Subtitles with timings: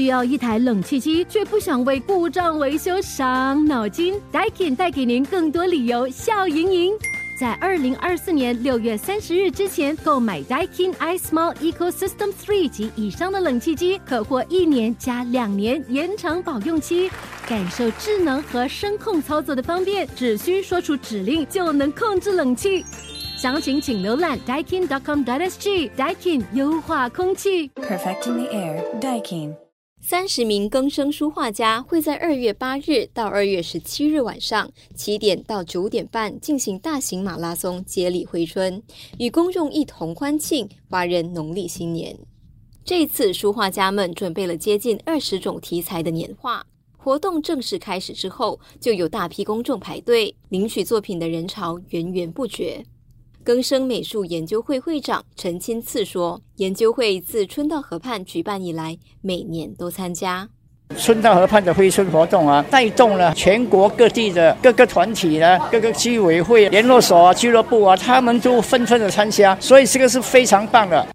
[0.00, 6.94] 需要一台冷气机，却不想为故障维修伤脑筋？Daikin 带给您更多理由笑盈盈。
[7.38, 17.10] 在二零二四年六月三十日之前购买 Daikin iSmall Ecosystem Three 及以上的冷气机，可获一年加两年延长保用期，
[17.46, 22.82] 感受智能和声控操作的方便，只需说出指令就能控制冷气。
[23.36, 25.90] 详情请浏览 Daikin.com.sg。
[25.94, 28.98] Daikin 优化空气，Perfecting the air。
[28.98, 29.69] Daikin。
[30.02, 38.82] 三十名更生书画家会在二月八日到二月十七日晚上七点到九点半进行大型马拉松接力回春，
[39.18, 42.18] 与公众一同欢庆华人农历新年。
[42.82, 46.64] 这次书画家们准备了接近二十种题材的年画。
[46.96, 52.84] 活动正式开始之后，就有大批公众排队领取作品的人潮源源不绝。
[53.42, 60.46] 更生美术研究会会长陈钦次说：“研究会自春道河畔举办以来，每年都参加
[60.96, 71.06] 春道河畔的挥春活动啊，带动了全国各地的各个团体呢、各个居委会、联络所啊、俱乐部啊，他们都纷纷的参加，所以这个是非常棒的。”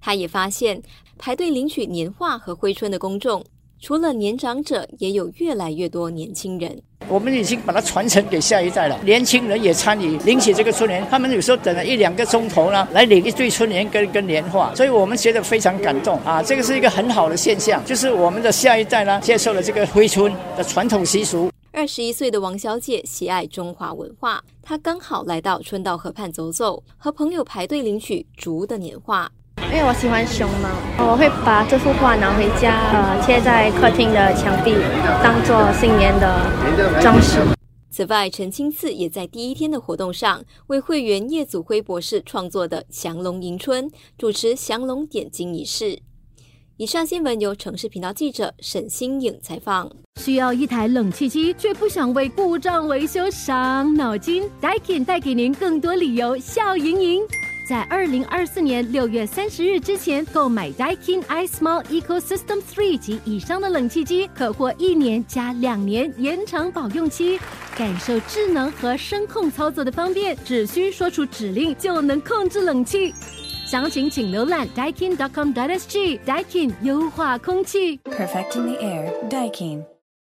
[0.00, 0.82] 他也发现，
[1.16, 3.44] 排队领取年画和挥春的公众，
[3.80, 6.82] 除了年长者，也有越来越多年轻人。
[7.08, 16.42] 我们已经把它传承给下一代了，年轻人也参与领取这个春联，他们有时候等了一两个钟头呢，来领一对春联跟跟年画，所以我们觉得非常感动啊！
[16.42, 21.50] 这个是一个很好的现象，就是我们的下一代呢接受了这个挥春的传统习俗。
[21.72, 29.30] 二十一岁的王小姐喜爱中华文化，她刚好来到春道河畔走走，和朋友排队领取竹的年画。
[29.72, 34.74] 因为我喜欢熊猫，我会把这幅画拿回家，呃，贴在客厅的墙壁，
[35.22, 37.40] 当做新年的装饰。
[37.90, 45.98] 此外，陈清次也在第一天的活动上，为会员叶祖辉博士创作的降龙迎春主持降龙点睛仪式。
[46.76, 49.90] 以上新闻由城市频道记者沈新颖采访。
[50.20, 57.22] 需要一台冷气机，却不想为故障维修伤脑筋？Daikin 带给您更多理由笑盈盈。
[57.64, 67.38] 在二零二四年六月三十日之前购买 Daikin iSmall Ecosystem Three 及以上的冷气机，可获一年加两年延长保用期，
[67.76, 73.14] 感受智能和声控操作的方便，只需说出指令就能控制冷气。
[73.64, 76.18] 详情请浏览 daikin.com/dsg。
[76.26, 79.28] Daikin 优化空气，Perfecting the air。
[79.30, 79.91] Daikin。